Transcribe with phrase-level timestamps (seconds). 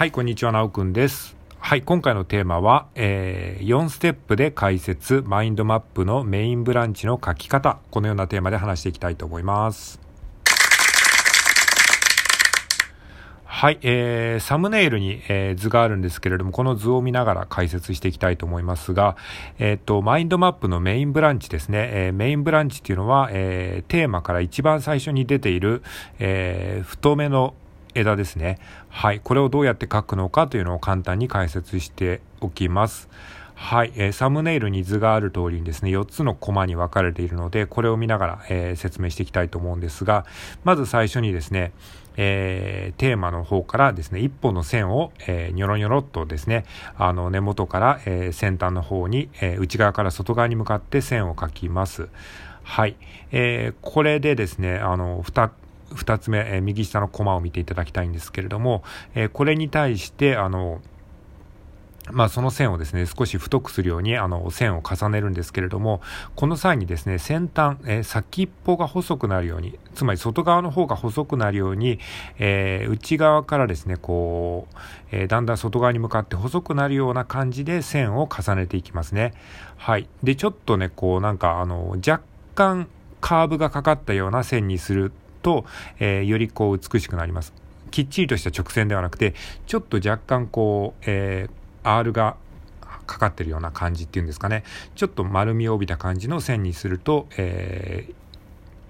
[0.00, 1.36] はい、こんにちは、なおくんです。
[1.58, 10.00] はい、今回のテーマは、えー、4ステップで解説、マインドマップのメインブランチの書き方、このようなテーマで話していきたいと思います。
[13.44, 19.18] はい、えー、サムネイルに、えー、図があるんですけれども、この図を見ながら解説していきたいと思いますが、
[19.58, 21.90] えっ、ー、と、マインドマップのメインブランチですね。
[21.92, 25.82] えー、メインブランチっていうのは、えー、テーマから一番最初に出ている、
[26.18, 27.52] えー、太めの
[27.94, 28.58] 枝ですね。
[28.88, 29.20] はい。
[29.20, 33.08] これをどうやって書くのかというのを簡単に解説しておきます。
[33.54, 40.24] はい、えー、サムネイルに図がある通りにですね、4つのコマに分かれているので、これを見ながら、えー、説明していきたいと思うんですが、
[40.64, 41.72] まず最初にですね、
[42.16, 46.64] えー、テーマの方からですね、1本の線を、えー、ニョロニョロっとですね、
[46.96, 52.08] あの根元から、え、先端の方に、え、内側から外側に向かって線を描きます。
[52.62, 52.96] はい、
[53.30, 55.50] えー、これでですね、あの、2
[55.94, 58.82] 2つ目、え、右下のコマを見ていただきたいんですけれども、
[59.14, 60.80] え、これに対して、あの、
[62.12, 66.00] まあ、その線をですね、少し太くするように、あの、線を重ねるんですけれども、
[66.34, 72.00] この際にですね、先端、えー、先っぽが細くなるように、つまり外側の方が細くなるように、
[72.38, 74.76] えー、内側からですね、こう、
[75.12, 79.34] えー、だんだん外側に向かって細くなるような感じで線を重ねていきますね。
[79.76, 80.08] はい。
[80.22, 82.22] で、ちょっとね、こう、なんか、あの、若
[82.54, 82.88] 干、
[83.20, 85.12] カーブがかかったような線にする
[85.42, 85.64] と、
[85.98, 87.52] えー、よりこう美しくなります。
[87.90, 89.34] きっちりとした直線ではなくて、
[89.66, 92.36] ちょっと若干こう、えー、R が
[93.06, 94.62] かかってるような感じっていうんですかね。
[94.94, 98.14] ちょっと丸みを帯びた感じの線にすると、えー、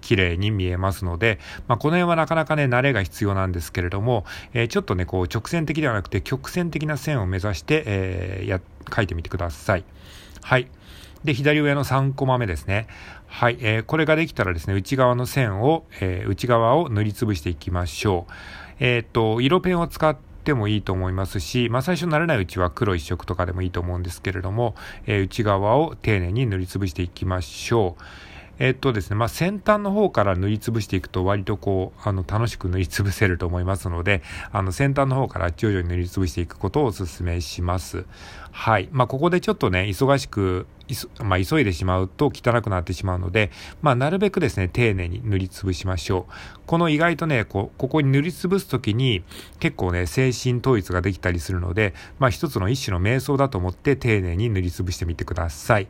[0.00, 8.60] 綺麗に見えますので、まあ、この辺はなかなかね、慣れが必要なんですけれども、えー、ちょっとね、こう直線的ではなくて曲線的な線を目指して、えー、や、
[8.94, 9.84] 書いてみてください。
[10.42, 10.68] はい。
[11.24, 12.86] で、左上の3コマ目ですね。
[13.26, 18.32] はい、えー、これができたらですね、内側の線を、えー、内側を塗りつぶしていきましょう。
[18.78, 24.74] えっ、と、色ペンを使ってもいいと思いますし、まあ、最初慣れないうちは黒一色とかでもいいと思うんですけれども、
[25.06, 28.02] えー、内側を丁寧に塗りつぶしていきましょう。
[28.58, 34.22] えっとですね、まあ、先端の方から塗りつぶしていくと割とこう、あの、楽しく塗りつぶせると思いますので、
[34.52, 38.04] あの、先端の方から徐々に塗りつぶしていくことをお勧めします。
[38.52, 38.88] はい。
[38.92, 40.66] まあ、ここでちょっとね、忙しく、
[41.20, 43.50] まあ、急いでしまうと汚くなってしまうので、
[43.82, 46.32] まあ、なるべくですね、丁寧に塗りつぶしましょう。
[46.66, 49.24] この意外とね、こ、ここに塗りつぶすときに、
[49.58, 55.88] 結構ね、精神統一ができたりするので、まあ、一つの一種の瞑想だと思って丁寧に塗りつぶしてみてください。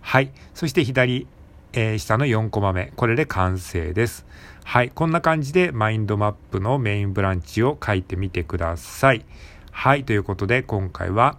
[0.00, 0.30] はい。
[0.54, 1.26] そして左、
[1.72, 2.92] えー、下の4コマ目。
[2.96, 4.26] これで完成です。
[4.64, 4.90] はい。
[4.90, 9.24] こんな感じでマインドマップのメインブランチを書いてみてください。
[9.70, 10.04] はい。
[10.04, 11.38] ということで、今回は、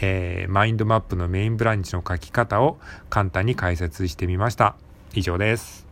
[0.00, 2.78] えー、マインドマップのメインブランチの書き方を
[3.10, 4.76] 簡単に解説してみました。
[5.14, 5.85] 以上です。